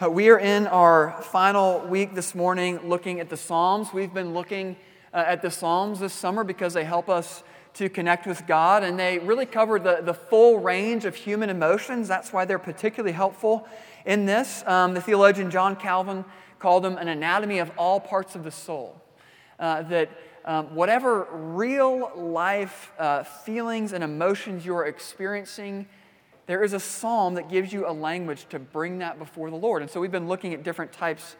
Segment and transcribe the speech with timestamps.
[0.00, 3.92] Uh, we are in our final week this morning looking at the Psalms.
[3.92, 4.76] We've been looking
[5.12, 7.42] uh, at the Psalms this summer because they help us
[7.74, 12.06] to connect with God and they really cover the, the full range of human emotions.
[12.06, 13.66] That's why they're particularly helpful
[14.06, 14.62] in this.
[14.68, 16.24] Um, the theologian John Calvin
[16.60, 19.02] called them an anatomy of all parts of the soul.
[19.58, 20.10] Uh, that
[20.44, 25.88] um, whatever real life uh, feelings and emotions you're experiencing,
[26.48, 29.82] there is a psalm that gives you a language to bring that before the Lord.
[29.82, 31.36] And so we've been looking at different types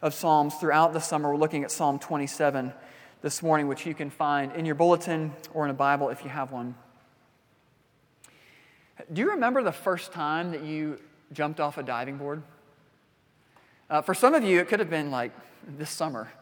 [0.00, 1.28] of psalms throughout the summer.
[1.28, 2.72] We're looking at Psalm 27
[3.20, 6.30] this morning, which you can find in your bulletin or in a Bible if you
[6.30, 6.74] have one.
[9.12, 10.98] Do you remember the first time that you
[11.30, 12.42] jumped off a diving board?
[13.90, 15.32] Uh, for some of you, it could have been like
[15.76, 16.32] this summer.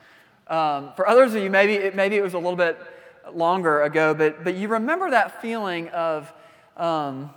[0.46, 2.78] Um, for others of you, maybe it, maybe it was a little bit
[3.32, 6.32] longer ago, but, but you remember that feeling of
[6.76, 7.30] um,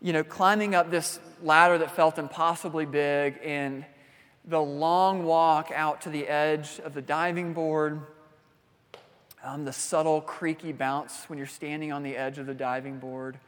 [0.00, 3.84] you know, climbing up this ladder that felt impossibly big and
[4.44, 8.00] the long walk out to the edge of the diving board,
[9.44, 13.38] um, the subtle creaky bounce when you're standing on the edge of the diving board.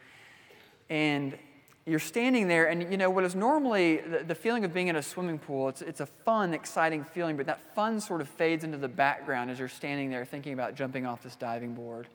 [0.91, 1.39] And
[1.87, 4.97] you're standing there, and you know what is normally the, the, feeling of being in
[4.97, 8.65] a swimming pool, it's, it's a fun, exciting feeling, but that fun sort of fades
[8.65, 12.07] into the background as you're standing there thinking about jumping off this diving board.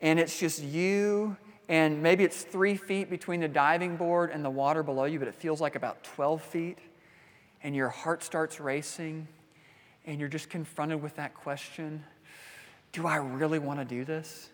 [0.00, 1.36] And it's just you
[1.68, 5.28] and maybe it's three feet between the diving board and the water below you, but
[5.28, 6.78] it feels like about 12 feet.
[7.62, 9.26] And your heart starts racing,
[10.04, 12.04] and you're just confronted with that question
[12.92, 14.50] Do I really want to do this?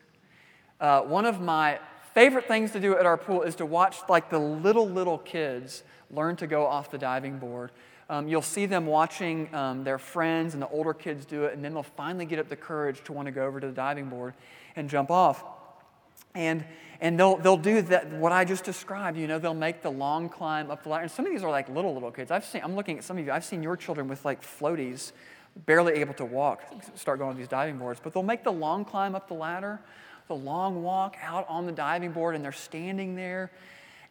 [0.81, 1.79] Uh, one of my
[2.15, 5.83] favorite things to do at our pool is to watch like the little, little kids
[6.11, 7.71] learn to go off the diving board.
[8.09, 11.65] Um, you'll see them watching um, their friends and the older kids do it, and
[11.65, 14.09] then they'll finally get up the courage to want to go over to the diving
[14.09, 14.35] board
[14.77, 15.45] and jump off.
[16.35, 16.65] And,
[17.01, 19.19] and they'll, they'll do that, what I just described.
[19.19, 21.03] You know, they'll make the long climb up the ladder.
[21.03, 22.31] And some of these are like little, little kids.
[22.31, 25.13] I've seen, I'm looking at some of you, I've seen your children with like floaties,
[25.67, 26.63] barely able to walk,
[26.95, 28.01] start going on these diving boards.
[28.03, 29.81] But they'll make the long climb up the ladder,
[30.29, 33.51] the long walk out on the diving board, and they're standing there.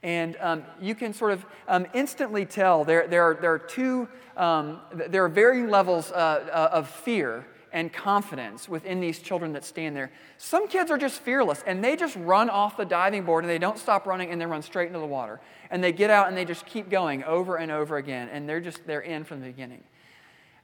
[0.03, 4.07] And um, you can sort of um, instantly tell there, there, are, there are two,
[4.35, 9.63] um, there are varying levels uh, uh, of fear and confidence within these children that
[9.63, 10.11] stand there.
[10.37, 13.57] Some kids are just fearless and they just run off the diving board and they
[13.57, 15.39] don't stop running and they run straight into the water.
[15.69, 18.59] And they get out and they just keep going over and over again and they're
[18.59, 19.83] just they're in from the beginning.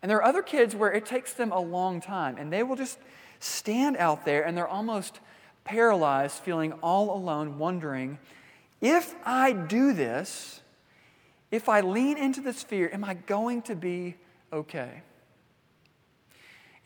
[0.02, 2.76] And there are other kids where it takes them a long time and they will
[2.76, 3.00] just
[3.40, 5.20] stand out there and they're almost
[5.64, 8.20] paralyzed, feeling all alone, wondering,
[8.82, 10.62] if I do this,
[11.52, 14.16] if I lean into this fear, am I going to be
[14.52, 15.02] okay?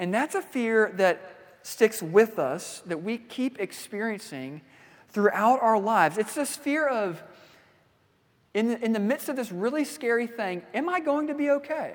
[0.01, 1.21] And that's a fear that
[1.61, 4.61] sticks with us, that we keep experiencing
[5.09, 6.17] throughout our lives.
[6.17, 7.21] It's this fear of,
[8.55, 11.51] in the, in the midst of this really scary thing, am I going to be
[11.51, 11.93] okay?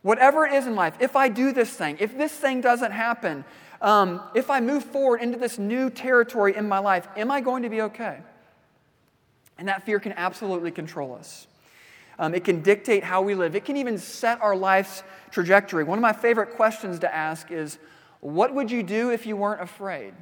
[0.00, 3.44] Whatever it is in life, if I do this thing, if this thing doesn't happen,
[3.82, 7.64] um, if I move forward into this new territory in my life, am I going
[7.64, 8.20] to be okay?
[9.58, 11.47] And that fear can absolutely control us.
[12.18, 13.54] Um, it can dictate how we live.
[13.54, 15.84] It can even set our life's trajectory.
[15.84, 17.78] One of my favorite questions to ask is
[18.20, 20.14] what would you do if you weren't afraid?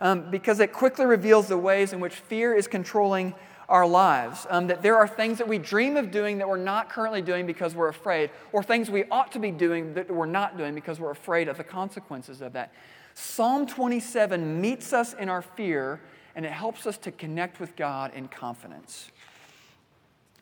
[0.00, 3.34] Um, because it quickly reveals the ways in which fear is controlling
[3.68, 4.46] our lives.
[4.48, 7.46] Um, that there are things that we dream of doing that we're not currently doing
[7.46, 11.00] because we're afraid, or things we ought to be doing that we're not doing because
[11.00, 12.72] we're afraid of the consequences of that.
[13.14, 16.00] Psalm 27 meets us in our fear
[16.34, 19.10] and it helps us to connect with God in confidence.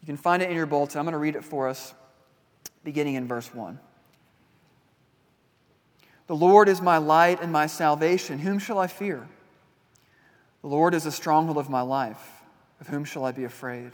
[0.04, 0.98] You can find it in your bulletin.
[0.98, 1.94] I'm going to read it for us,
[2.84, 3.80] beginning in verse 1.
[6.26, 8.38] The Lord is my light and my salvation.
[8.38, 9.26] Whom shall I fear?
[10.60, 12.42] The Lord is the stronghold of my life.
[12.82, 13.92] Of whom shall I be afraid?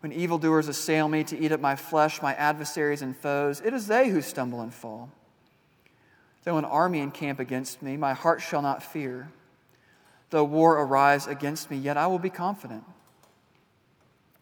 [0.00, 3.88] When evildoers assail me to eat up my flesh, my adversaries and foes, it is
[3.88, 5.10] they who stumble and fall.
[6.44, 9.28] Though an army encamp against me, my heart shall not fear.
[10.30, 12.84] Though war arise against me, yet I will be confident.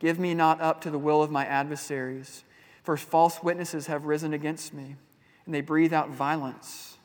[0.00, 2.42] Give me not up to the will of my adversaries,
[2.82, 4.96] for false witnesses have risen against me,
[5.44, 6.96] and they breathe out violence.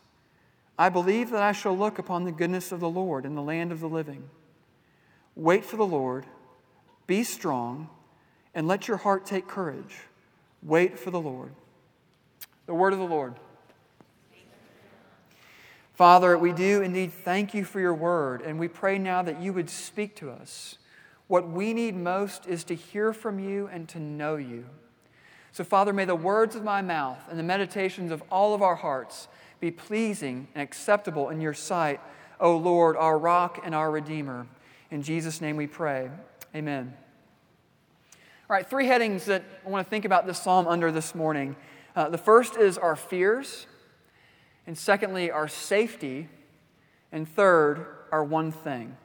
[0.79, 3.71] I believe that I shall look upon the goodness of the Lord in the land
[3.71, 4.29] of the living.
[5.35, 6.25] Wait for the Lord,
[7.05, 7.89] be strong,
[8.53, 9.97] and let your heart take courage.
[10.63, 11.53] Wait for the Lord.
[12.65, 13.35] The word of the Lord.
[15.93, 19.53] Father, we do indeed thank you for your word, and we pray now that you
[19.53, 20.77] would speak to us.
[21.27, 24.65] What we need most is to hear from you and to know you.
[25.51, 28.75] So, Father, may the words of my mouth and the meditations of all of our
[28.75, 29.27] hearts
[29.59, 32.01] be pleasing and acceptable in your sight,
[32.39, 34.47] O Lord, our rock and our Redeemer.
[34.91, 36.11] In Jesus' name we pray.
[36.53, 36.93] Amen.
[38.47, 41.55] All right, three headings that I want to think about this psalm under this morning.
[41.95, 43.65] Uh, the first is our fears,
[44.67, 46.29] and secondly, our safety,
[47.11, 48.97] and third, our one thing.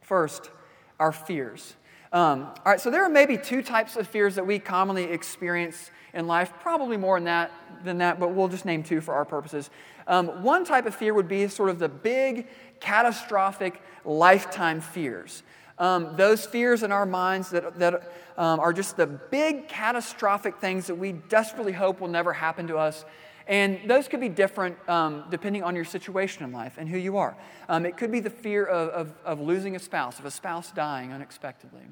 [0.00, 0.50] First,
[1.00, 1.74] our fears.
[2.12, 5.90] Um, all right, so there are maybe two types of fears that we commonly experience
[6.12, 7.52] in life, probably more than that,
[7.84, 9.70] than that but we'll just name two for our purposes.
[10.06, 12.48] Um, one type of fear would be sort of the big,
[12.80, 15.42] catastrophic, lifetime fears.
[15.78, 20.88] Um, those fears in our minds that, that um, are just the big catastrophic things
[20.88, 23.04] that we desperately hope will never happen to us.
[23.46, 27.16] And those could be different um, depending on your situation in life and who you
[27.16, 27.36] are.
[27.68, 30.70] Um, it could be the fear of, of, of losing a spouse, of a spouse
[30.70, 31.82] dying unexpectedly,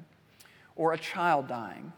[0.75, 1.91] or a child dying.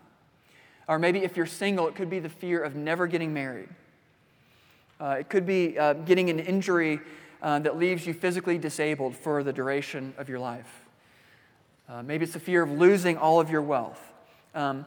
[0.88, 3.70] Or maybe if you're single, it could be the fear of never getting married.
[5.00, 7.00] Uh, it could be uh, getting an injury
[7.42, 10.86] uh, that leaves you physically disabled for the duration of your life.
[11.90, 14.12] Uh, maybe it's the fear of losing all of your wealth.
[14.54, 14.86] Um,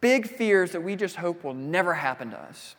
[0.00, 2.76] big fears that we just hope will never happen to us.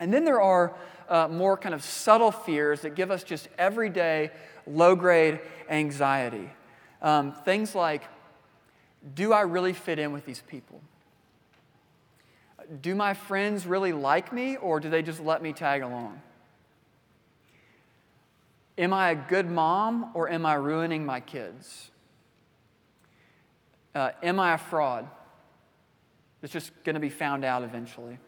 [0.00, 0.74] And then there are
[1.08, 4.30] uh, more kind of subtle fears that give us just everyday
[4.66, 6.50] low grade anxiety.
[7.02, 8.02] Um, things like
[9.14, 10.80] Do I really fit in with these people?
[12.82, 16.20] Do my friends really like me, or do they just let me tag along?
[18.78, 21.90] Am I a good mom, or am I ruining my kids?
[23.94, 25.08] Uh, am I a fraud?
[26.42, 28.18] It's just going to be found out eventually.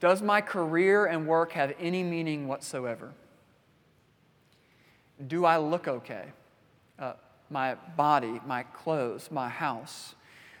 [0.00, 3.12] Does my career and work have any meaning whatsoever?
[5.26, 6.24] Do I look okay?
[6.98, 7.12] Uh,
[7.50, 10.14] my body, my clothes, my house.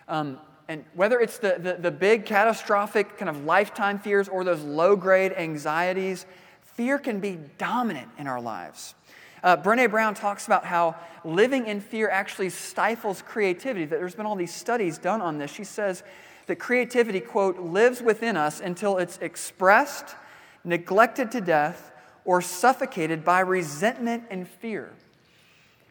[0.08, 0.38] Um,
[0.68, 4.94] and whether it's the, the, the big catastrophic kind of lifetime fears or those low
[4.94, 6.26] grade anxieties,
[6.60, 8.94] fear can be dominant in our lives.
[9.42, 10.94] Uh, Brene Brown talks about how
[11.24, 15.50] living in fear actually stifles creativity, that there's been all these studies done on this.
[15.50, 16.02] She says
[16.50, 20.16] that creativity, quote, lives within us until it's expressed,
[20.64, 21.92] neglected to death,
[22.24, 24.90] or suffocated by resentment and fear.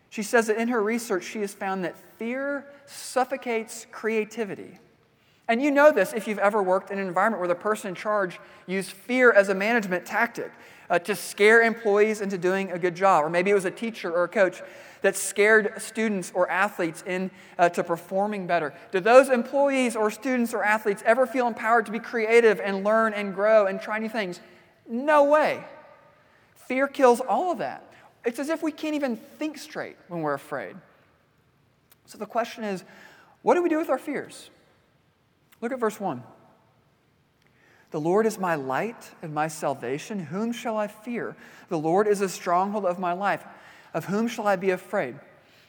[0.10, 4.80] She says that in her research, she has found that fear suffocates creativity.
[5.48, 7.96] And you know this if you've ever worked in an environment where the person in
[7.96, 10.52] charge used fear as a management tactic
[10.90, 13.26] uh, to scare employees into doing a good job.
[13.26, 14.62] Or maybe it was a teacher or a coach
[15.02, 18.74] that scared students or athletes into uh, performing better.
[18.92, 23.14] Do those employees or students or athletes ever feel empowered to be creative and learn
[23.14, 24.42] and grow and try new things?
[24.88, 25.64] No way.
[26.56, 27.84] Fear kills all of that.
[28.26, 30.76] It's as if we can't even think straight when we're afraid.
[32.06, 32.84] So the question is
[33.42, 34.50] what do we do with our fears?
[35.62, 36.24] Look at verse 1.
[37.92, 40.20] The Lord is my light and my salvation.
[40.20, 41.36] Whom shall I fear?
[41.70, 43.44] The Lord is a stronghold of my life.
[43.94, 45.16] Of whom shall I be afraid?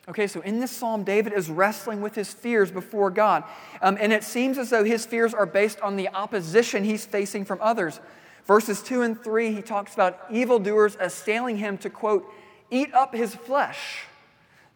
[0.09, 3.45] Okay, so in this psalm, David is wrestling with his fears before God.
[3.81, 7.45] Um, and it seems as though his fears are based on the opposition he's facing
[7.45, 8.01] from others.
[8.47, 12.27] Verses 2 and 3, he talks about evildoers assailing him to, quote,
[12.71, 14.05] eat up his flesh.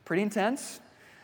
[0.05, 0.81] Pretty intense.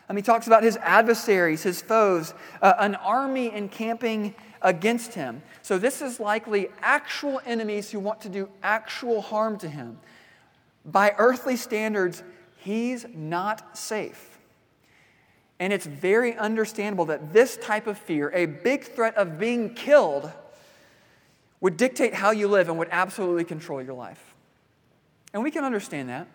[0.09, 5.43] Um, he talks about his adversaries, his foes, uh, an army encamping against him.
[5.63, 9.99] So, this is likely actual enemies who want to do actual harm to him.
[10.85, 12.23] By earthly standards,
[12.57, 14.39] he's not safe.
[15.59, 20.33] And it's very understandable that this type of fear, a big threat of being killed,
[21.61, 24.35] would dictate how you live and would absolutely control your life.
[25.35, 26.27] And we can understand that.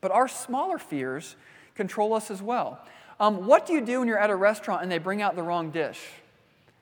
[0.00, 1.34] But our smaller fears
[1.74, 2.80] control us as well.
[3.18, 5.42] Um, what do you do when you're at a restaurant and they bring out the
[5.42, 6.00] wrong dish?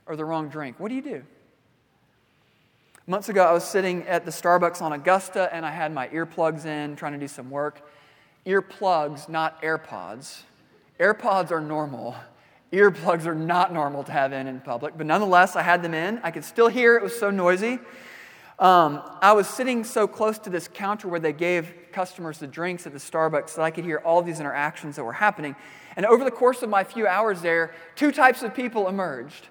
[0.08, 0.80] Or the wrong drink.
[0.80, 1.22] What do you do?
[3.06, 6.66] Months ago, I was sitting at the Starbucks on Augusta and I had my earplugs
[6.66, 7.88] in trying to do some work.
[8.44, 10.40] Earplugs, not AirPods.
[10.98, 12.16] AirPods are normal.
[12.72, 16.20] Earplugs are not normal to have in in public, but nonetheless, I had them in.
[16.22, 17.78] I could still hear it was so noisy.
[18.58, 22.86] Um, I was sitting so close to this counter where they gave customers the drinks
[22.86, 25.54] at the Starbucks that I could hear all these interactions that were happening.
[25.96, 29.48] And over the course of my few hours there, two types of people emerged.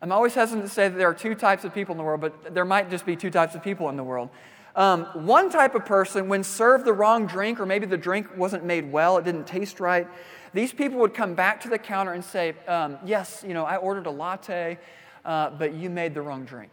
[0.00, 2.20] I'm always hesitant to say that there are two types of people in the world,
[2.20, 4.30] but there might just be two types of people in the world.
[4.76, 8.64] Um, one type of person, when served the wrong drink, or maybe the drink wasn't
[8.64, 10.06] made well, it didn't taste right,
[10.52, 13.76] these people would come back to the counter and say, um, Yes, you know, I
[13.76, 14.78] ordered a latte,
[15.24, 16.72] uh, but you made the wrong drink.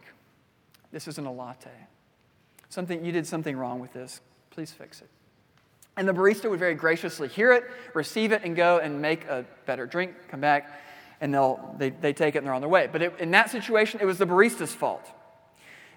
[0.92, 1.70] This isn't a latte.
[2.68, 4.20] Something, you did something wrong with this.
[4.50, 5.08] Please fix it.
[5.96, 7.64] And the barista would very graciously hear it,
[7.94, 10.80] receive it, and go and make a better drink, come back,
[11.20, 12.88] and they'll, they, they take it and they're on their way.
[12.90, 15.06] But it, in that situation, it was the barista's fault.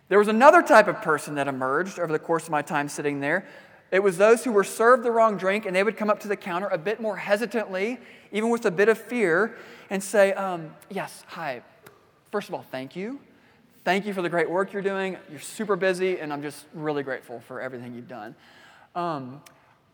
[0.08, 3.20] There was another type of person that emerged over the course of my time sitting
[3.20, 3.46] there.
[3.92, 6.28] It was those who were served the wrong drink, and they would come up to
[6.28, 8.00] the counter a bit more hesitantly,
[8.32, 9.56] even with a bit of fear,
[9.90, 11.62] and say, um, Yes, hi.
[12.32, 13.20] First of all, thank you.
[13.84, 15.18] Thank you for the great work you're doing.
[15.32, 18.36] You're super busy, and I'm just really grateful for everything you've done.
[18.94, 19.42] Um,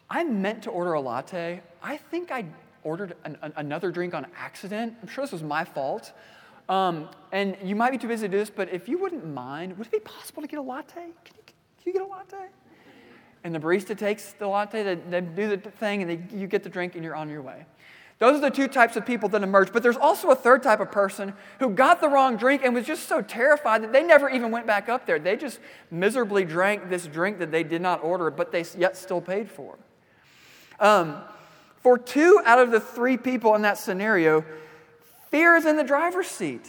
[0.09, 1.61] I meant to order a latte.
[1.81, 2.45] I think I
[2.85, 4.95] ordered an, an, another drink on accident.
[5.01, 6.13] I'm sure this was my fault.
[6.69, 9.77] Um, and you might be too busy to do this, but if you wouldn't mind,
[9.77, 10.93] would it be possible to get a latte?
[10.93, 12.47] Can you, can you get a latte?
[13.43, 16.63] And the barista takes the latte, they, they do the thing, and they, you get
[16.63, 17.65] the drink, and you're on your way.
[18.17, 19.73] Those are the two types of people that emerge.
[19.73, 22.85] But there's also a third type of person who got the wrong drink and was
[22.85, 25.19] just so terrified that they never even went back up there.
[25.19, 25.59] They just
[25.91, 29.77] miserably drank this drink that they did not order, but they yet still paid for.
[30.79, 31.17] Um,
[31.85, 34.43] for two out of the three people in that scenario,
[35.29, 36.67] fear is in the driver's seat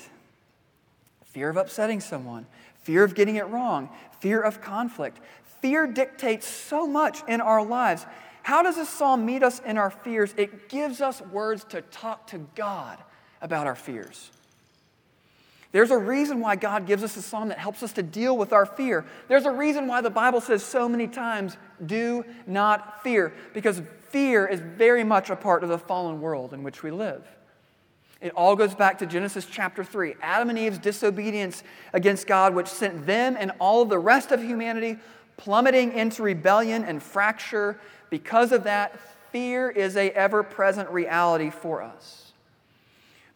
[1.24, 2.44] fear of upsetting someone,
[2.82, 3.88] fear of getting it wrong,
[4.20, 5.18] fear of conflict.
[5.62, 8.04] Fear dictates so much in our lives.
[8.42, 10.34] How does this psalm meet us in our fears?
[10.36, 12.98] It gives us words to talk to God
[13.40, 14.30] about our fears.
[15.76, 18.54] There's a reason why God gives us a psalm that helps us to deal with
[18.54, 19.04] our fear.
[19.28, 24.46] There's a reason why the Bible says so many times, do not fear, because fear
[24.46, 27.28] is very much a part of the fallen world in which we live.
[28.22, 32.68] It all goes back to Genesis chapter 3 Adam and Eve's disobedience against God, which
[32.68, 34.96] sent them and all the rest of humanity
[35.36, 37.78] plummeting into rebellion and fracture.
[38.08, 38.98] Because of that,
[39.30, 42.25] fear is a ever present reality for us.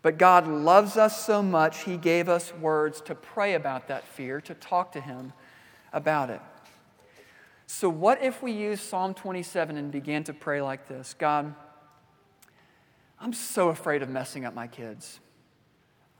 [0.02, 4.40] But God loves us so much, He gave us words to pray about that fear,
[4.42, 5.32] to talk to Him
[5.92, 6.40] about it.
[7.66, 11.54] So, what if we use Psalm 27 and began to pray like this God,
[13.20, 15.20] I'm so afraid of messing up my kids.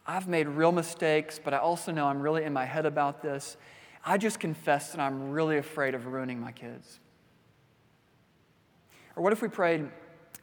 [0.07, 3.57] I've made real mistakes, but I also know I'm really in my head about this.
[4.05, 7.01] I just confess that I'm really afraid of ruining my kids.
[9.17, 9.89] Or what if we prayed,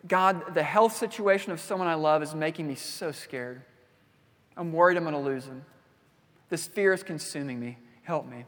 [0.08, 3.62] God, the health situation of someone I love is making me so scared.
[4.56, 5.66] I'm worried I'm going to lose him.
[6.50, 7.78] This fear is consuming me.
[8.04, 8.46] Help me.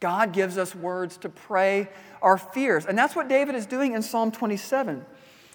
[0.00, 1.88] God gives us words to pray
[2.20, 2.86] our fears.
[2.86, 5.04] And that's what David is doing in Psalm 27.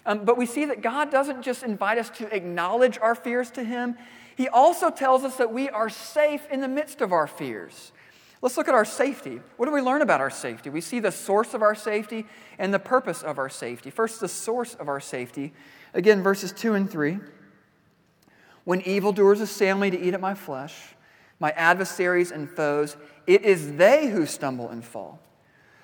[0.06, 3.62] Um, but we see that God doesn't just invite us to acknowledge our fears to
[3.62, 3.96] Him,
[4.36, 7.92] He also tells us that we are safe in the midst of our fears.
[8.40, 9.40] Let's look at our safety.
[9.56, 10.70] What do we learn about our safety?
[10.70, 12.26] We see the source of our safety
[12.58, 13.90] and the purpose of our safety.
[13.90, 15.52] First, the source of our safety.
[15.92, 17.18] Again, verses 2 and 3.
[18.64, 20.94] When evildoers assail me to eat at my flesh,
[21.40, 25.20] my adversaries and foes, it is they who stumble and fall.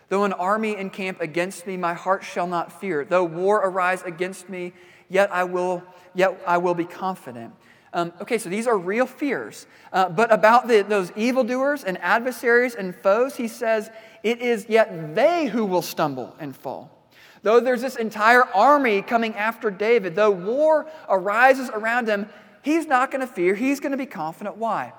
[0.08, 3.04] Though an army encamp against me, my heart shall not fear.
[3.04, 4.74] Though war arise against me,
[5.08, 5.82] yet I will,
[6.14, 7.54] yet I will be confident.
[7.94, 9.66] Um, okay, so these are real fears.
[9.92, 13.88] Uh, but about the, those evildoers and adversaries and foes, he says,
[14.24, 16.90] it is yet they who will stumble and fall.
[17.42, 22.28] Though there's this entire army coming after David, though war arises around him,
[22.62, 23.54] he's not going to fear.
[23.54, 24.56] He's going to be confident.
[24.56, 24.92] Why?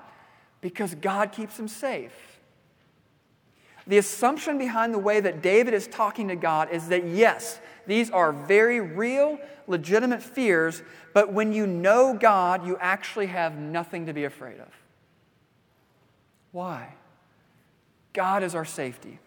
[0.62, 2.35] Because God keeps him safe.
[3.86, 8.10] The assumption behind the way that David is talking to God is that yes, these
[8.10, 10.82] are very real, legitimate fears,
[11.14, 14.68] but when you know God, you actually have nothing to be afraid of.
[16.52, 16.94] Why?
[18.12, 19.18] God is our safety.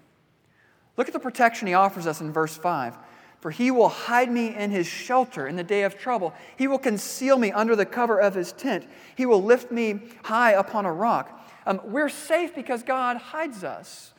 [0.98, 2.98] Look at the protection he offers us in verse 5.
[3.40, 6.34] For he will hide me in his shelter in the day of trouble.
[6.58, 8.86] He will conceal me under the cover of his tent.
[9.16, 11.48] He will lift me high upon a rock.
[11.66, 14.14] Um, we're safe because God hides us.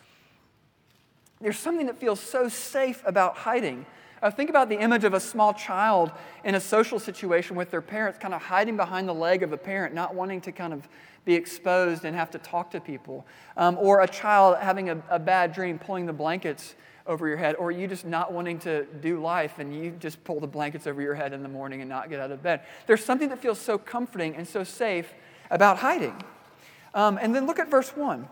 [1.41, 3.87] There's something that feels so safe about hiding.
[4.23, 6.13] Uh, think about the image of a small child
[6.45, 9.57] in a social situation with their parents kind of hiding behind the leg of a
[9.57, 10.87] parent, not wanting to kind of
[11.25, 13.27] be exposed and have to talk to people.
[13.57, 16.75] Um, or a child having a, a, bad dream, pulling the blankets
[17.07, 20.41] over your head, or you just not wanting to do life and you just pull
[20.41, 22.61] the blankets over your head in the morning and not get out of bed.
[22.87, 25.15] There's something that feels so comforting and so safe
[25.51, 26.23] about hiding.
[26.93, 28.29] Um, and then look at verse 1.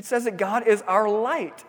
[0.00, 1.62] It says that God is our light,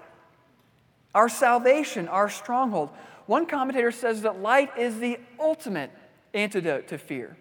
[1.14, 2.90] our salvation, our stronghold.
[3.26, 5.92] One commentator says that light is the ultimate
[6.34, 7.36] antidote to fear.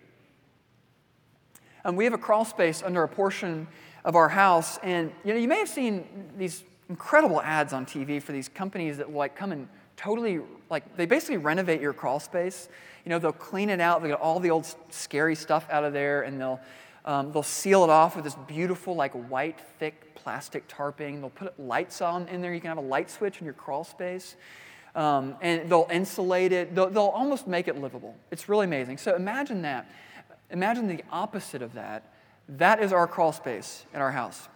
[1.84, 3.68] And we have a crawl space under a portion
[4.04, 8.20] of our house, and you know you may have seen these incredible ads on TV
[8.20, 12.68] for these companies that like come and totally like they basically renovate your crawl space.
[13.04, 15.92] You know they'll clean it out, they get all the old scary stuff out of
[15.92, 16.60] there, and they'll
[17.04, 21.20] um, they'll seal it off with this beautiful like white thick plastic tarping.
[21.20, 22.52] They'll put lights on in there.
[22.52, 24.36] You can have a light switch in your crawl space.
[24.94, 26.74] Um, and they'll insulate it.
[26.74, 28.16] They'll, they'll almost make it livable.
[28.30, 28.98] It's really amazing.
[28.98, 29.90] So imagine that.
[30.50, 32.12] Imagine the opposite of that.
[32.48, 34.48] That is our crawl space in our house.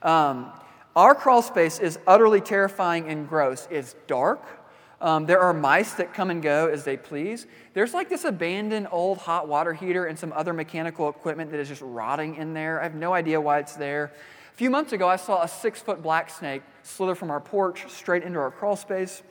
[0.00, 0.50] Um,
[0.96, 3.68] our crawl space is utterly terrifying and gross.
[3.70, 4.61] It's dark.
[5.02, 7.48] Um, there are mice that come and go as they please.
[7.74, 11.68] There's like this abandoned old hot water heater and some other mechanical equipment that is
[11.68, 12.78] just rotting in there.
[12.78, 14.12] I have no idea why it's there.
[14.52, 17.84] A few months ago, I saw a six foot black snake slither from our porch
[17.88, 19.24] straight into our crawl space,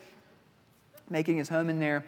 [1.08, 2.04] making his home in there.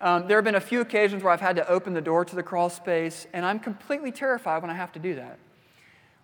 [0.00, 2.36] Um, there have been a few occasions where I've had to open the door to
[2.36, 5.38] the crawl space, and I'm completely terrified when I have to do that.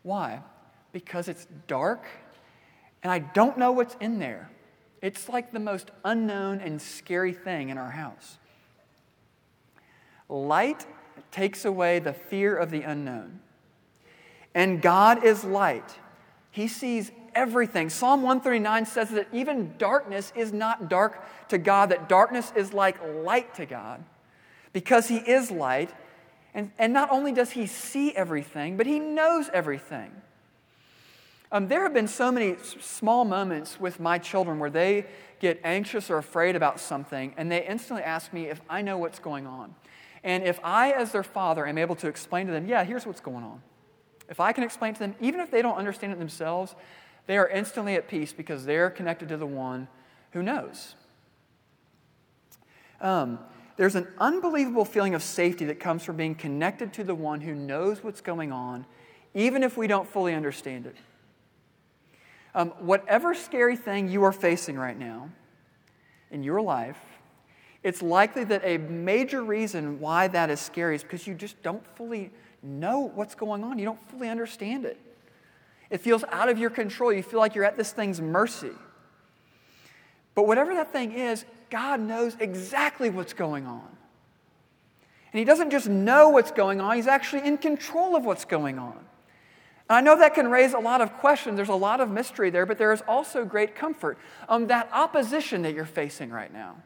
[0.05, 0.41] Why?
[0.93, 2.07] Because it's dark
[3.03, 4.51] and I don't know what's in there.
[5.03, 8.39] It's like the most unknown and scary thing in our house.
[10.29, 10.87] Light
[11.31, 13.41] takes away the fear of the unknown.
[14.55, 15.95] And God is light.
[16.51, 17.91] He sees everything.
[17.91, 22.97] Psalm 139 says that even darkness is not dark to God, that darkness is like
[23.23, 24.03] light to God
[24.73, 25.91] because He is light.
[26.55, 30.11] And, and not only does He see everything, but He knows everything.
[31.53, 35.07] Um, there have been so many small moments with my children where they
[35.39, 39.19] get anxious or afraid about something, and they instantly ask me if I know what's
[39.19, 39.75] going on.
[40.25, 43.21] And if I, as their father, am able to explain to them, yeah, here's what's
[43.21, 43.63] going on.
[44.29, 46.75] If I can explain to them, even if they don't understand it themselves,
[47.27, 49.87] they are instantly at peace because they're connected to the one
[50.33, 50.97] who knows.
[53.01, 53.39] Um,
[53.77, 57.55] there's an unbelievable feeling of safety that comes from being connected to the one who
[57.55, 58.87] knows what's going on,
[59.35, 60.97] even if we don't fully understand it.
[62.57, 65.29] Um, whatever scary thing you are facing right now
[66.31, 66.99] in your life,
[67.83, 71.87] it's likely that a major reason why that is scary is because you just don't
[71.97, 73.79] fully know what's going on.
[73.79, 74.99] You don't fully understand it.
[75.91, 77.13] It feels out of your control.
[77.13, 78.73] You feel like you're at this thing's mercy.
[80.35, 83.87] But whatever that thing is, God knows exactly what's going on.
[85.33, 88.79] And He doesn't just know what's going on, He's actually in control of what's going
[88.79, 89.06] on.
[89.89, 91.57] And I know that can raise a lot of questions.
[91.57, 94.19] There's a lot of mystery there, but there is also great comfort.
[94.49, 96.77] Um, that opposition that you're facing right now,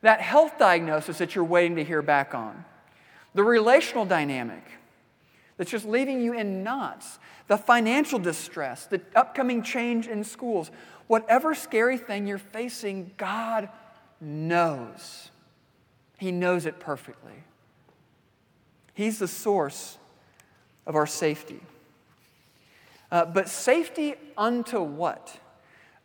[0.00, 2.64] that health diagnosis that you're waiting to hear back on,
[3.34, 4.64] the relational dynamic
[5.56, 10.70] that's just leaving you in knots, the financial distress, the upcoming change in schools,
[11.06, 13.68] whatever scary thing you're facing, God
[14.22, 15.30] knows.
[16.18, 17.44] He knows it perfectly.
[18.94, 19.98] He's the source
[20.86, 21.60] of our safety.
[23.10, 25.38] Uh, but safety unto what?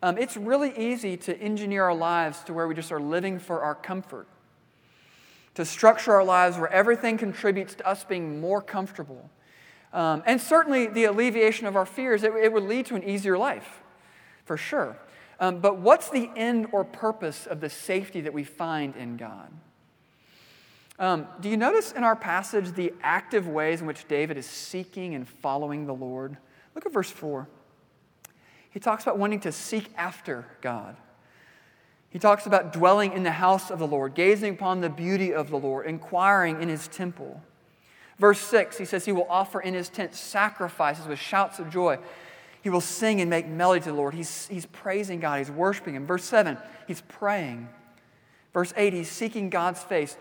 [0.01, 3.61] Um, it's really easy to engineer our lives to where we just are living for
[3.61, 4.27] our comfort,
[5.55, 9.29] to structure our lives where everything contributes to us being more comfortable.
[9.93, 13.37] Um, and certainly the alleviation of our fears, it, it, would lead to an easier
[13.37, 13.81] life,
[14.43, 14.97] for sure.
[15.39, 19.49] Um, but what's the end or purpose of the safety that we find in God?
[20.97, 25.15] Um, do you notice in our passage the active ways in which David is seeking
[25.15, 26.37] and following the Lord?
[26.75, 27.47] Look at verse 4.
[28.69, 30.97] He talks about wanting to seek after God.
[32.09, 35.49] He talks about dwelling in the house of the Lord, gazing upon the beauty of
[35.49, 37.41] the Lord, inquiring in his temple.
[38.19, 41.97] Verse 6, he says, He will offer in his tent sacrifices with shouts of joy.
[42.61, 44.15] He will sing and make melody to the Lord.
[44.15, 46.07] He's, he's praising God, he's worshiping Him.
[46.07, 46.57] Verse 7,
[46.87, 47.69] he's praying.
[48.53, 50.17] Verse 8, he's seeking God's face.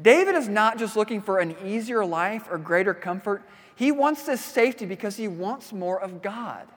[0.00, 3.42] David is not just looking for an easier life or greater comfort.
[3.82, 6.68] He wants this safety because he wants more of God.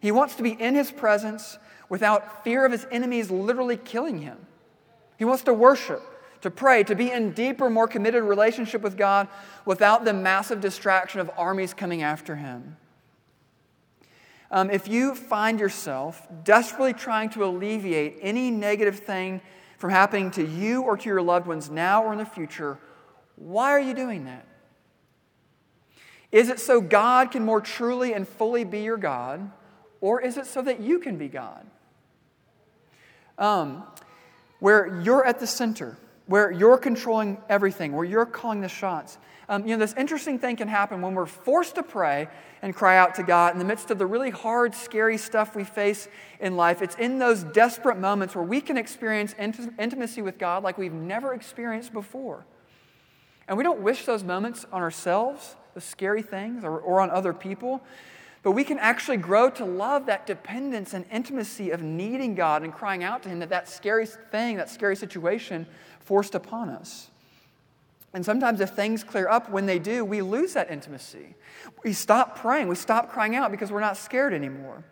[0.00, 1.58] He wants to be in his presence
[1.90, 4.38] without fear of his enemies literally killing him.
[5.18, 6.00] He wants to worship,
[6.40, 9.28] to pray, to be in deeper, more committed relationship with God
[9.66, 12.78] without the massive distraction of armies coming after him.
[14.50, 19.42] Um, if you find yourself desperately trying to alleviate any negative thing
[19.76, 22.78] from happening to you or to your loved ones now or in the future,
[23.36, 24.46] why are you doing that?
[26.32, 29.50] Is it so God can more truly and fully be your God,
[30.00, 31.66] or is it so that you can be God?
[33.38, 33.84] um,
[34.60, 39.18] where you're at the center, where you're controlling everything, where you're calling the shots.
[39.48, 42.28] Um, you know, this interesting thing can happen when we're forced to pray
[42.62, 45.64] and cry out to God in the midst of the really hard, scary stuff we
[45.64, 46.80] face in life.
[46.80, 50.92] It's in those desperate moments where we can experience int- intimacy with God like we've
[50.92, 52.46] never experienced before.
[53.48, 57.32] And we don't wish those moments on ourselves, the scary things, or, or on other
[57.32, 57.82] people.
[58.42, 62.72] But we can actually grow to love that dependence and intimacy of needing God and
[62.72, 65.66] crying out to Him that that scary thing, that scary situation
[66.00, 67.10] forced upon us.
[68.14, 71.34] And sometimes, if things clear up when they do, we lose that intimacy.
[71.82, 74.84] We stop praying, we stop crying out because we're not scared anymore.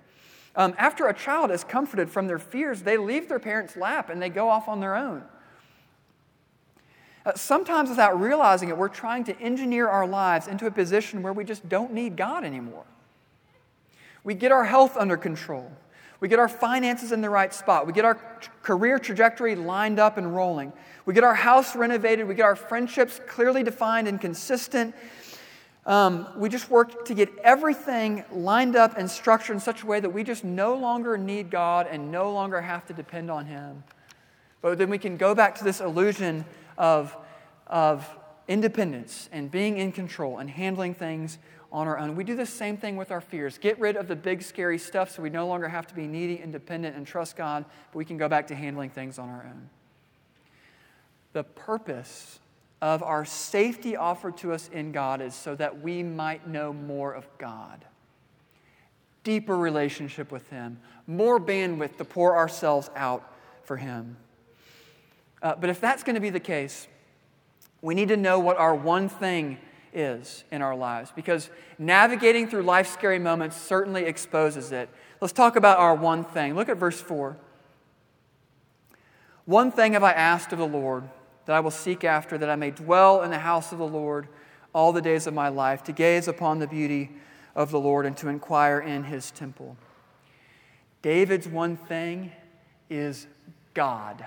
[0.56, 4.20] Um, after a child is comforted from their fears, they leave their parents' lap and
[4.20, 5.22] they go off on their own.
[7.26, 11.32] Uh, sometimes, without realizing it, we're trying to engineer our lives into a position where
[11.32, 12.84] we just don't need God anymore.
[14.24, 15.70] We get our health under control.
[16.20, 17.86] We get our finances in the right spot.
[17.86, 18.16] We get our
[18.62, 20.72] career trajectory lined up and rolling.
[21.06, 22.28] We get our house renovated.
[22.28, 24.94] We get our friendships clearly defined and consistent.
[25.86, 29.98] Um, we just work to get everything lined up and structured in such a way
[29.98, 33.82] that we just no longer need God and no longer have to depend on Him.
[34.60, 36.44] But then we can go back to this illusion
[36.80, 37.14] of,
[37.66, 38.08] of
[38.48, 41.38] independence and being in control and handling things
[41.70, 42.16] on our own.
[42.16, 43.58] We do the same thing with our fears.
[43.58, 46.36] Get rid of the big, scary stuff so we no longer have to be needy,
[46.36, 49.68] independent, and trust God, but we can go back to handling things on our own.
[51.34, 52.40] The purpose
[52.80, 57.12] of our safety offered to us in God is so that we might know more
[57.12, 57.84] of God.
[59.22, 63.32] Deeper relationship with Him, more bandwidth to pour ourselves out
[63.64, 64.16] for Him.
[65.42, 66.86] Uh, but if that's going to be the case,
[67.82, 69.58] we need to know what our one thing
[69.92, 74.88] is in our lives because navigating through life's scary moments certainly exposes it.
[75.20, 76.54] Let's talk about our one thing.
[76.54, 77.36] Look at verse 4.
[79.46, 81.08] One thing have I asked of the Lord
[81.46, 84.28] that I will seek after, that I may dwell in the house of the Lord
[84.72, 87.10] all the days of my life, to gaze upon the beauty
[87.56, 89.76] of the Lord and to inquire in his temple.
[91.02, 92.30] David's one thing
[92.88, 93.26] is
[93.74, 94.24] God,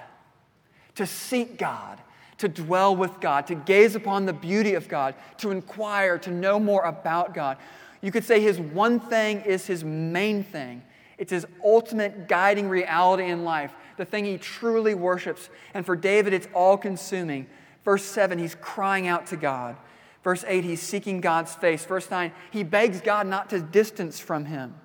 [0.96, 2.00] to seek God
[2.44, 6.60] to dwell with God, to gaze upon the beauty of God, to inquire, to know
[6.60, 7.58] more about God.
[8.02, 10.84] You could say his one thing is his main thing.
[11.18, 15.50] It's his ultimate guiding reality in life, the thing he truly worships.
[15.74, 17.48] And for David, it's all consuming.
[17.86, 19.78] Verse 7, he's crying out to God.
[20.22, 21.86] Verse 8, he's seeking God's face.
[21.86, 24.76] Verse 9, he begs God not to distance from him.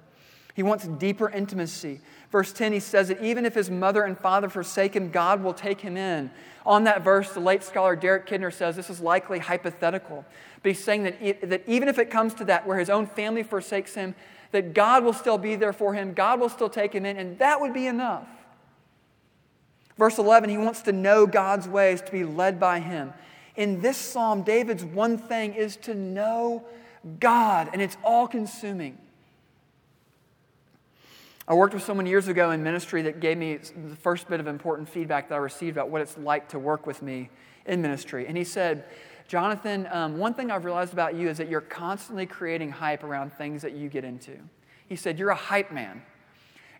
[0.55, 2.01] He wants deeper intimacy.
[2.30, 5.54] Verse 10, he says that even if his mother and father forsake him, God will
[5.54, 6.30] take him in.
[6.66, 10.26] On that verse, the late scholar Derek Kidner says this is likely hypothetical.
[10.62, 13.42] But he's saying that, that even if it comes to that, where his own family
[13.42, 14.14] forsakes him,
[14.52, 17.38] that God will still be there for him, God will still take him in, and
[17.38, 18.28] that would be enough.
[19.96, 23.14] Verse 11, he wants to know God's ways, to be led by him.
[23.56, 26.64] In this psalm, David's one thing is to know
[27.18, 28.98] God, and it's all consuming.
[31.48, 34.46] I worked with someone years ago in ministry that gave me the first bit of
[34.46, 37.30] important feedback that I received about what it's like to work with me
[37.64, 38.26] in ministry.
[38.26, 38.84] And he said,
[39.28, 43.32] Jonathan, um, one thing I've realized about you is that you're constantly creating hype around
[43.32, 44.32] things that you get into.
[44.90, 46.02] He said, You're a hype man.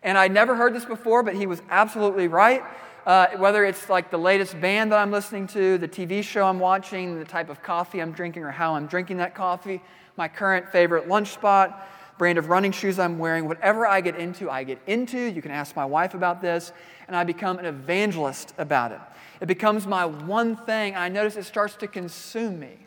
[0.03, 2.63] And I'd never heard this before, but he was absolutely right.
[3.07, 6.59] Uh, whether it's like the latest band that I'm listening to, the TV show I'm
[6.59, 9.81] watching, the type of coffee I'm drinking, or how I'm drinking that coffee,
[10.15, 11.87] my current favorite lunch spot,
[12.19, 15.17] brand of running shoes I'm wearing, whatever I get into, I get into.
[15.17, 16.71] You can ask my wife about this,
[17.07, 18.99] and I become an evangelist about it.
[19.41, 22.77] It becomes my one thing, and I notice it starts to consume me.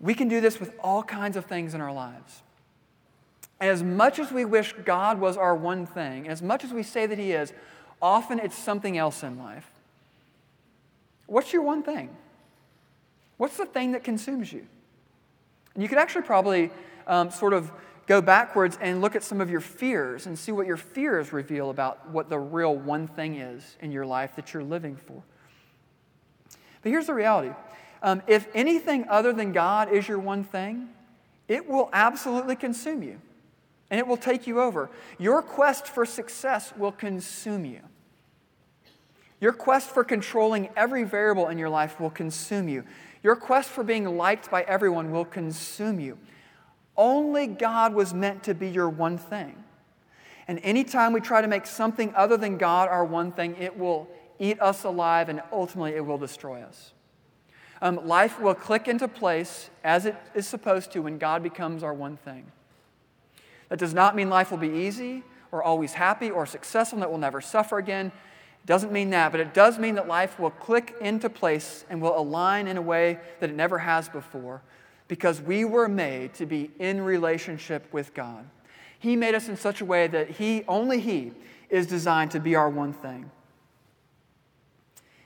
[0.00, 2.42] We can do this with all kinds of things in our lives.
[3.60, 6.82] And as much as we wish God was our one thing, as much as we
[6.82, 7.52] say that He is,
[8.00, 9.70] often it's something else in life.
[11.26, 12.08] What's your one thing?
[13.36, 14.66] What's the thing that consumes you?
[15.74, 16.70] And you could actually probably
[17.06, 17.70] um, sort of
[18.06, 21.70] go backwards and look at some of your fears and see what your fears reveal
[21.70, 25.22] about what the real one thing is in your life that you're living for.
[26.82, 27.54] But here's the reality
[28.02, 30.88] um, if anything other than God is your one thing,
[31.48, 33.20] it will absolutely consume you
[33.90, 34.88] and it will take you over.
[35.18, 37.80] Your quest for success will consume you.
[39.40, 42.84] Your quest for controlling every variable in your life will consume you.
[43.22, 46.18] Your quest for being liked by everyone will consume you.
[46.96, 49.62] Only God was meant to be your one thing.
[50.48, 54.08] And anytime we try to make something other than God our one thing, it will
[54.38, 56.92] eat us alive and ultimately it will destroy us.
[57.82, 61.94] Um, life will click into place as it is supposed to when God becomes our
[61.94, 62.50] one thing.
[63.68, 67.10] That does not mean life will be easy or always happy or successful and that
[67.10, 68.12] we'll never suffer again.
[68.66, 72.16] Doesn't mean that, but it does mean that life will click into place and will
[72.18, 74.62] align in a way that it never has before
[75.08, 78.46] because we were made to be in relationship with God.
[78.98, 81.32] He made us in such a way that He, only He,
[81.68, 83.30] is designed to be our one thing.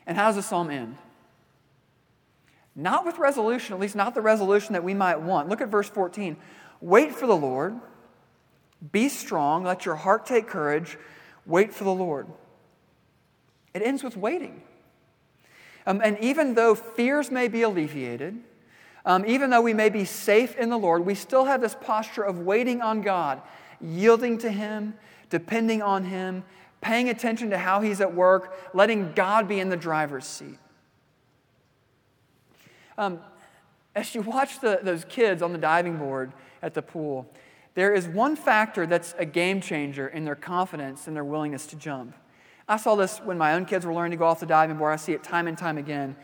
[0.07, 0.97] And how does the psalm end?
[2.77, 5.49] Not with resolution, at least not the resolution that we might want.
[5.49, 6.37] Look at verse 14.
[6.81, 7.79] Wait for the Lord.
[8.93, 9.65] Be strong.
[9.65, 10.99] Let your heart take courage.
[11.47, 12.27] Wait for the Lord.
[13.75, 14.63] It ends with waiting.
[15.87, 18.39] Um, and even though fears may be alleviated,
[19.05, 22.23] um, even though we may be safe in the Lord, we still have this posture
[22.23, 23.43] of waiting on God,
[23.81, 24.95] yielding to Him,
[25.29, 26.45] depending on Him,
[26.81, 30.59] paying attention to how He's at work, letting God be in the driver's seat.
[32.97, 33.21] Um,
[33.95, 36.33] as you watch the, those kids on the diving board
[36.63, 37.27] at the pool,
[37.75, 41.77] there is one factor that's a game changer in their confidence and their willingness to
[41.77, 42.15] jump.
[42.67, 44.93] I saw this when my own kids were learning to go off the diving board.
[44.93, 46.17] I see it time and time again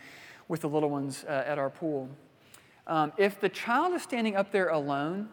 [0.49, 2.09] with the little ones uh, at our pool.
[2.87, 5.29] Um, if the child is standing up there alone,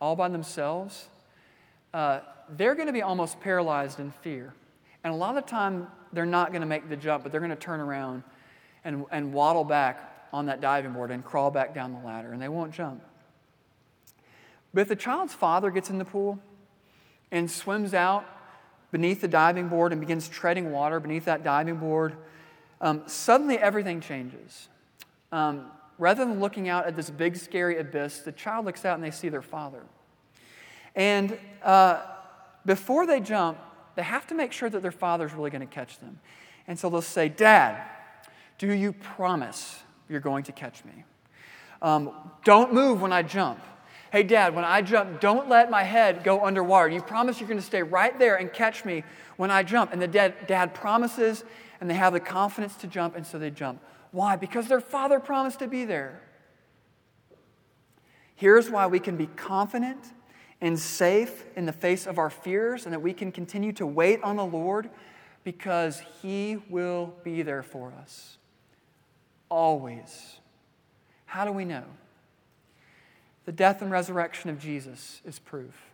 [0.00, 1.08] all by themselves,
[1.92, 4.54] uh, they're going to be almost paralyzed in fear.
[5.02, 7.40] And a lot of the time, they're not going to make the jump, but they're
[7.40, 8.22] going to turn around
[8.84, 12.40] and, and waddle back on that diving board and crawl back down the ladder, and
[12.40, 13.02] they won't jump.
[14.72, 16.38] But if the child's father gets in the pool
[17.32, 18.24] and swims out
[18.90, 22.16] beneath the diving board and begins treading water beneath that diving board,
[22.80, 24.68] um, suddenly everything changes.
[25.32, 25.66] Um,
[25.98, 29.10] rather than looking out at this big, scary abyss, the child looks out and they
[29.10, 29.82] see their father.
[30.94, 32.02] And uh,
[32.64, 33.58] before they jump,
[33.96, 36.20] they have to make sure that their father's really going to catch them.
[36.68, 37.82] And so they'll say, Dad,
[38.58, 41.04] do you promise you're going to catch me.
[41.82, 42.10] Um,
[42.44, 43.60] don't move when I jump.
[44.16, 46.88] Hey, Dad, when I jump, don't let my head go underwater.
[46.88, 49.04] You promise you're going to stay right there and catch me
[49.36, 49.92] when I jump.
[49.92, 51.44] And the dad, dad promises,
[51.82, 53.82] and they have the confidence to jump, and so they jump.
[54.12, 54.36] Why?
[54.36, 56.22] Because their father promised to be there.
[58.36, 60.02] Here's why we can be confident
[60.62, 64.22] and safe in the face of our fears, and that we can continue to wait
[64.22, 64.88] on the Lord
[65.44, 68.38] because He will be there for us.
[69.50, 70.38] Always.
[71.26, 71.84] How do we know?
[73.46, 75.90] The death and resurrection of Jesus is proof.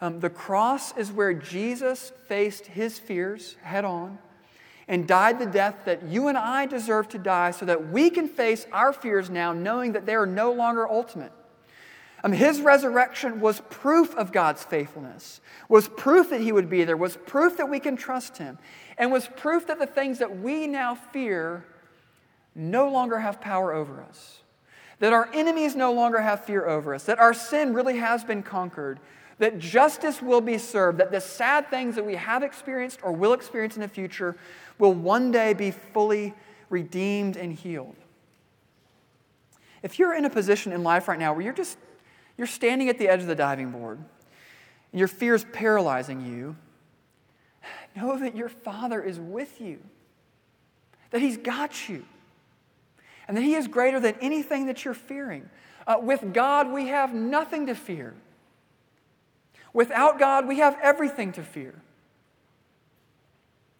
[0.00, 4.18] Um, the cross is where Jesus faced his fears head on
[4.86, 8.28] and died the death that you and I deserve to die so that we can
[8.28, 11.32] face our fears now, knowing that they are no longer ultimate.
[12.22, 16.96] Um, his resurrection was proof of God's faithfulness, was proof that he would be there,
[16.96, 18.58] was proof that we can trust him,
[18.98, 21.64] and was proof that the things that we now fear
[22.54, 24.40] no longer have power over us,
[25.04, 28.42] that our enemies no longer have fear over us, that our sin really has been
[28.42, 28.98] conquered,
[29.36, 33.34] that justice will be served, that the sad things that we have experienced or will
[33.34, 34.34] experience in the future
[34.78, 36.32] will one day be fully
[36.70, 37.96] redeemed and healed.
[39.82, 41.76] If you're in a position in life right now where you're just
[42.38, 46.56] you're standing at the edge of the diving board and your fear is paralyzing you,
[47.94, 49.80] know that your Father is with you,
[51.10, 52.06] that He's got you
[53.26, 55.48] and that He is greater than anything that you're fearing.
[55.86, 58.14] Uh, with God, we have nothing to fear.
[59.72, 61.74] Without God, we have everything to fear.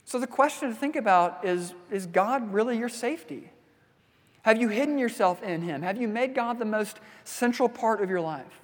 [0.04, 3.50] So the question to think about is Is God really your safety?
[4.42, 5.82] Have you hidden yourself in Him?
[5.82, 8.60] Have you made God the most central part of your life?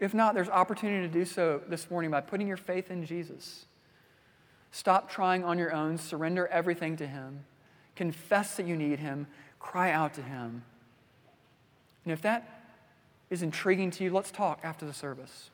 [0.00, 3.66] If not, there's opportunity to do so this morning by putting your faith in Jesus.
[4.70, 7.44] Stop trying on your own, surrender everything to Him
[7.96, 9.26] confess that you need Him,
[9.60, 10.62] cry out to Him.
[12.04, 12.62] And if that
[13.30, 15.50] is intriguing to you, let's talk after the service.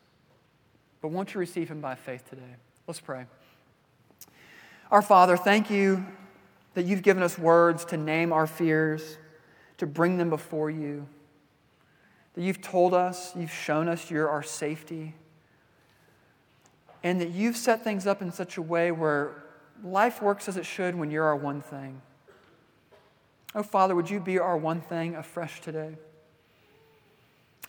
[1.01, 2.57] But won't you receive Him by faith today?
[2.87, 3.27] Let's pray.
[4.91, 6.05] Our Father, thank you
[6.75, 9.19] that you've given us words to name our fears,
[9.77, 11.07] to bring them before you.
[12.35, 15.15] That you've told us, you've shown us you're our safety.
[17.03, 19.45] And that you've set things up in such a way where
[19.85, 22.01] life works as it should when you're our one thing.
[23.55, 25.97] Oh, Father, would you be our one thing afresh today?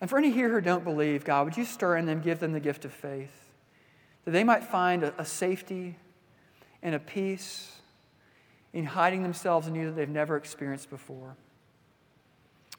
[0.01, 2.53] And for any here who don't believe, God, would you stir in them, give them
[2.53, 3.49] the gift of faith,
[4.25, 5.97] that they might find a, a safety
[6.81, 7.79] and a peace
[8.73, 11.35] in hiding themselves in you that they've never experienced before.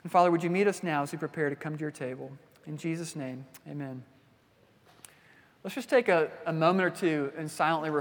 [0.02, 2.30] And Father, would you meet us now as we prepare to come to your table?
[2.66, 4.02] In Jesus' name, amen.
[5.62, 7.90] Let's just take a, a moment or two and silently